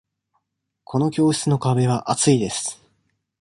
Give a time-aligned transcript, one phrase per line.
[0.83, 2.81] この教室の壁は厚いです。